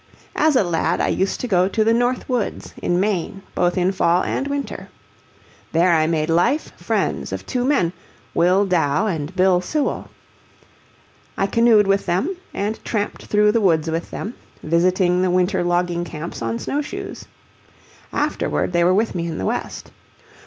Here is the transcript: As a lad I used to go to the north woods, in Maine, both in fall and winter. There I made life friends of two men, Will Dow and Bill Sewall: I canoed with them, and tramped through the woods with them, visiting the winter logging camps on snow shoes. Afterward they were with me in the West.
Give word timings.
As 0.35 0.55
a 0.55 0.63
lad 0.63 0.99
I 0.99 1.09
used 1.09 1.39
to 1.41 1.47
go 1.47 1.67
to 1.67 1.83
the 1.83 1.93
north 1.93 2.27
woods, 2.27 2.73
in 2.81 2.99
Maine, 2.99 3.43
both 3.53 3.77
in 3.77 3.91
fall 3.91 4.23
and 4.23 4.47
winter. 4.47 4.89
There 5.73 5.91
I 5.93 6.07
made 6.07 6.27
life 6.27 6.75
friends 6.75 7.31
of 7.31 7.45
two 7.45 7.63
men, 7.63 7.93
Will 8.33 8.65
Dow 8.65 9.05
and 9.05 9.35
Bill 9.35 9.61
Sewall: 9.61 10.09
I 11.37 11.45
canoed 11.45 11.85
with 11.85 12.07
them, 12.07 12.35
and 12.51 12.83
tramped 12.83 13.25
through 13.27 13.51
the 13.51 13.61
woods 13.61 13.91
with 13.91 14.09
them, 14.09 14.33
visiting 14.63 15.21
the 15.21 15.29
winter 15.29 15.63
logging 15.63 16.03
camps 16.03 16.41
on 16.41 16.57
snow 16.57 16.81
shoes. 16.81 17.25
Afterward 18.11 18.73
they 18.73 18.83
were 18.83 18.95
with 18.95 19.13
me 19.13 19.27
in 19.27 19.37
the 19.37 19.45
West. 19.45 19.91